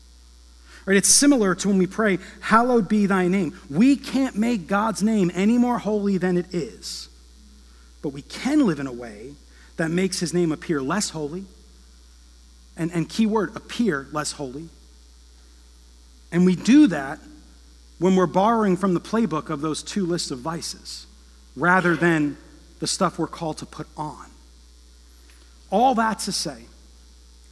[0.85, 0.97] Right?
[0.97, 3.59] It's similar to when we pray, Hallowed be thy name.
[3.71, 7.09] We can't make God's name any more holy than it is,
[8.03, 9.33] but we can live in a way
[9.77, 11.45] that makes his name appear less holy.
[12.77, 14.69] And, and key word, appear less holy
[16.31, 17.19] and we do that
[17.99, 21.07] when we're borrowing from the playbook of those two lists of vices
[21.57, 22.37] rather than
[22.79, 24.27] the stuff we're called to put on.
[25.71, 26.65] All that to say,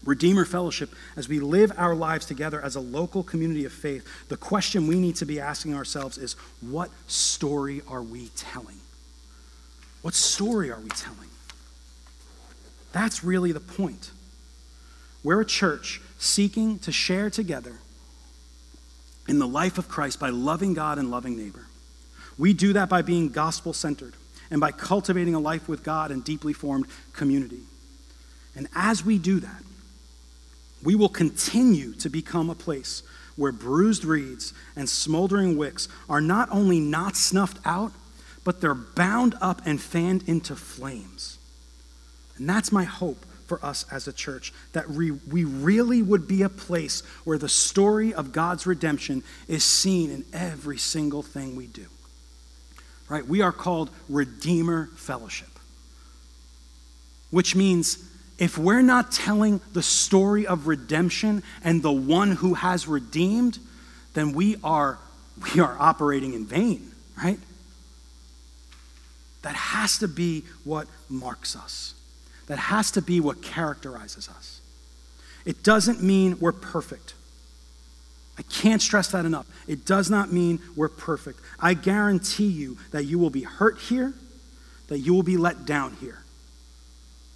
[0.04, 4.36] Redeemer Fellowship, as we live our lives together as a local community of faith, the
[4.36, 8.76] question we need to be asking ourselves is what story are we telling?
[10.02, 11.28] What story are we telling?
[12.92, 14.12] That's really the point.
[15.24, 17.80] We're a church seeking to share together
[19.28, 21.66] in the life of Christ by loving God and loving neighbor.
[22.38, 24.14] We do that by being gospel centered
[24.50, 27.60] and by cultivating a life with God and deeply formed community.
[28.54, 29.62] And as we do that,
[30.82, 33.02] we will continue to become a place
[33.36, 37.92] where bruised reeds and smoldering wicks are not only not snuffed out,
[38.44, 41.38] but they're bound up and fanned into flames.
[42.38, 46.42] And that's my hope for us as a church, that we, we really would be
[46.42, 51.66] a place where the story of God's redemption is seen in every single thing we
[51.66, 51.86] do.
[53.08, 53.26] Right?
[53.26, 55.48] We are called Redeemer Fellowship,
[57.30, 58.04] which means
[58.38, 63.58] if we're not telling the story of redemption and the one who has redeemed,
[64.14, 64.98] then we are,
[65.54, 67.38] we are operating in vain, right?
[69.42, 71.94] That has to be what marks us.
[72.46, 74.60] That has to be what characterizes us.
[75.44, 77.14] It doesn't mean we're perfect.
[78.38, 79.46] I can't stress that enough.
[79.66, 81.40] It does not mean we're perfect.
[81.58, 84.12] I guarantee you that you will be hurt here,
[84.88, 86.22] that you will be let down here.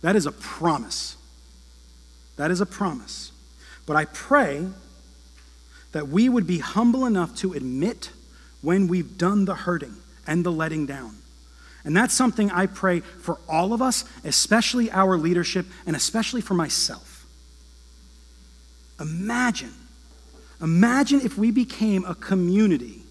[0.02, 1.16] That is a promise.
[2.36, 3.32] That is a promise.
[3.86, 4.66] But I pray
[5.92, 8.10] that we would be humble enough to admit
[8.62, 9.96] when we've done the hurting
[10.26, 11.16] and the letting down.
[11.84, 16.54] And that's something I pray for all of us, especially our leadership, and especially for
[16.54, 17.26] myself.
[19.00, 19.72] Imagine,
[20.60, 23.02] imagine if we became a community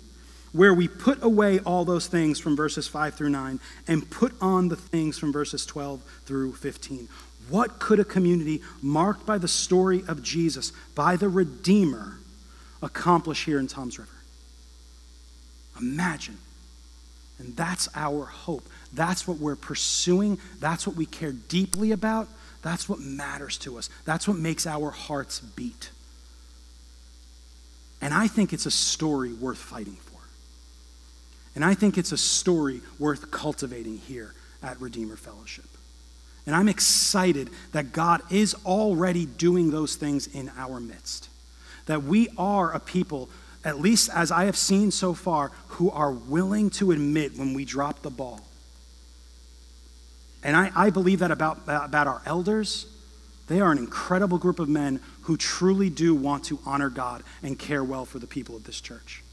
[0.52, 4.70] where we put away all those things from verses 5 through 9 and put on
[4.70, 7.08] the things from verses 12 through 15.
[7.50, 12.18] What could a community marked by the story of Jesus, by the Redeemer,
[12.82, 14.12] accomplish here in Toms River?
[15.80, 16.38] Imagine.
[17.40, 18.68] And that's our hope.
[18.94, 20.40] That's what we're pursuing.
[20.60, 22.28] That's what we care deeply about.
[22.62, 23.90] That's what matters to us.
[24.06, 25.90] That's what makes our hearts beat.
[28.02, 30.20] And I think it's a story worth fighting for.
[31.56, 35.66] And I think it's a story worth cultivating here at Redeemer Fellowship.
[36.46, 41.30] And I'm excited that God is already doing those things in our midst.
[41.86, 43.30] That we are a people
[43.64, 47.66] at least as I have seen so far, who are willing to admit when we
[47.66, 48.42] drop the ball.
[50.44, 52.86] And I, I believe that about, about our elders.
[53.48, 57.58] They are an incredible group of men who truly do want to honor God and
[57.58, 59.24] care well for the people of this church.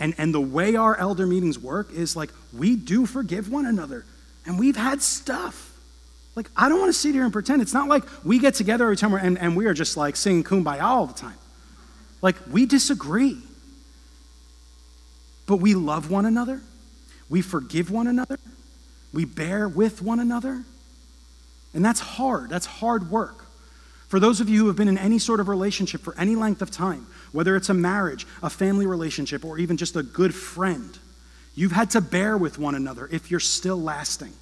[0.00, 4.04] And, and the way our elder meetings work is like we do forgive one another.
[4.46, 5.78] And we've had stuff.
[6.34, 7.60] Like, I don't want to sit here and pretend.
[7.60, 10.42] It's not like we get together every time and, and we are just like singing
[10.42, 11.36] kumbaya all the time.
[12.22, 13.38] Like, we disagree.
[15.46, 16.60] But we love one another,
[17.28, 18.38] we forgive one another,
[19.12, 20.62] we bear with one another.
[21.74, 22.50] And that's hard.
[22.50, 23.44] That's hard work.
[24.08, 26.62] For those of you who have been in any sort of relationship for any length
[26.62, 30.98] of time, whether it's a marriage, a family relationship, or even just a good friend,
[31.54, 34.32] you've had to bear with one another if you're still lasting.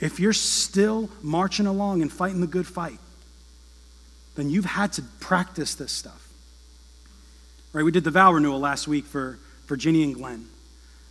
[0.00, 3.00] If you're still marching along and fighting the good fight
[4.38, 6.28] then you've had to practice this stuff.
[7.72, 7.82] Right?
[7.82, 9.36] We did the vow renewal last week for,
[9.76, 10.46] Ginny and Glenn.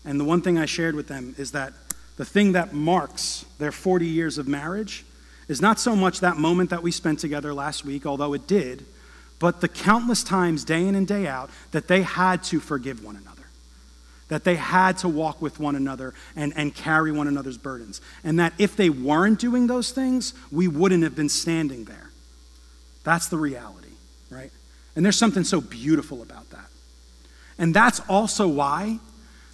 [0.05, 1.73] And the one thing I shared with them is that
[2.15, 5.05] the thing that marks their 40 years of marriage
[5.49, 8.85] is not so much that moment that we spent together last week, although it did,
[9.39, 13.17] but the countless times, day in and day out, that they had to forgive one
[13.17, 13.43] another,
[14.29, 17.99] that they had to walk with one another and, and carry one another's burdens.
[18.23, 22.06] And that if they weren't doing those things, we wouldn't have been standing there.
[23.07, 23.93] That's the reality,
[24.29, 24.51] right?
[24.97, 26.65] And there's something so beautiful about that.
[27.57, 28.99] And that's also why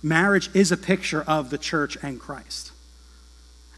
[0.01, 2.71] marriage is a picture of the church and Christ.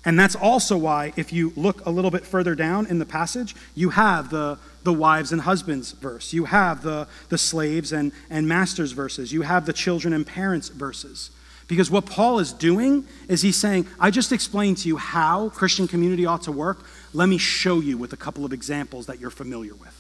[0.06, 3.54] And that's also why, if you look a little bit further down in the passage,
[3.76, 6.32] you have the, the wives and husbands verse.
[6.32, 9.34] You have the, the slaves and, and masters verses.
[9.34, 11.32] You have the children and parents verses.
[11.68, 15.86] Because what Paul is doing is he's saying, I just explained to you how Christian
[15.86, 16.86] community ought to work.
[17.16, 19.96] Let me show you with a couple of examples that you're familiar with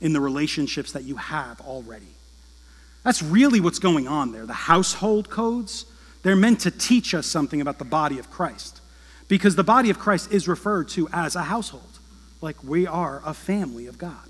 [0.00, 2.06] in the relationships that you have already.
[3.04, 4.46] That's really what's going on there.
[4.46, 5.84] The household codes,
[6.22, 8.80] they're meant to teach us something about the body of Christ.
[9.28, 11.98] Because the body of Christ is referred to as a household,
[12.40, 14.27] like we are a family of God.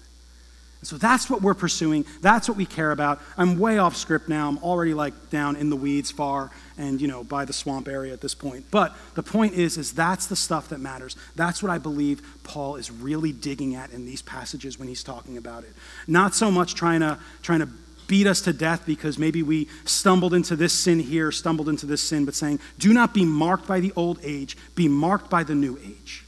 [0.82, 2.04] So that's what we're pursuing.
[2.20, 3.20] That's what we care about.
[3.36, 4.48] I'm way off script now.
[4.48, 8.12] I'm already like down in the weeds far and you know by the swamp area
[8.12, 8.64] at this point.
[8.70, 11.16] But the point is is that's the stuff that matters.
[11.34, 15.36] That's what I believe Paul is really digging at in these passages when he's talking
[15.36, 15.72] about it.
[16.06, 17.68] Not so much trying to trying to
[18.06, 22.00] beat us to death because maybe we stumbled into this sin here, stumbled into this
[22.00, 25.54] sin, but saying, do not be marked by the old age, be marked by the
[25.54, 26.24] new age.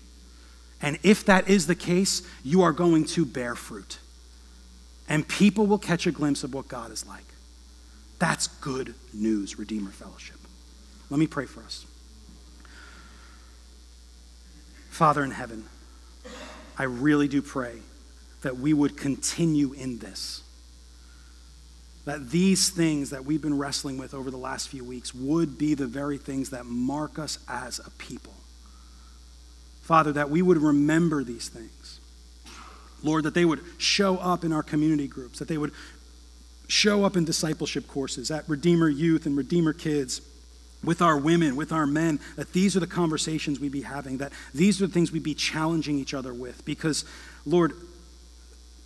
[0.83, 3.99] And if that is the case, you are going to bear fruit.
[5.11, 7.25] And people will catch a glimpse of what God is like.
[8.19, 10.37] That's good news, Redeemer Fellowship.
[11.11, 11.85] Let me pray for us.
[14.89, 15.65] Father in heaven,
[16.79, 17.75] I really do pray
[18.41, 20.43] that we would continue in this
[22.11, 25.75] that these things that we've been wrestling with over the last few weeks would be
[25.75, 28.33] the very things that mark us as a people.
[29.83, 31.80] Father, that we would remember these things.
[33.03, 35.73] Lord, that they would show up in our community groups, that they would
[36.69, 40.21] show up in discipleship courses at Redeemer Youth and Redeemer Kids,
[40.83, 44.33] with our women, with our men, that these are the conversations we'd be having, that
[44.55, 46.65] these are the things we'd be challenging each other with.
[46.65, 47.05] Because,
[47.45, 47.73] Lord,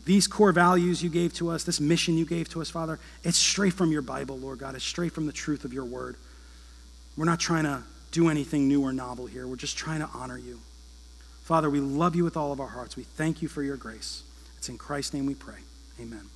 [0.05, 3.39] these core values you gave to us, this mission you gave to us, Father, it's
[3.39, 4.75] straight from your Bible, Lord God.
[4.75, 6.17] It's straight from the truth of your word.
[7.17, 9.47] We're not trying to do anything new or novel here.
[9.47, 10.59] We're just trying to honor you.
[11.45, 12.97] Father, we love you with all of our hearts.
[12.97, 14.23] We thank you for your grace.
[14.57, 15.59] It's in Christ's name we pray.
[16.01, 16.34] Amen.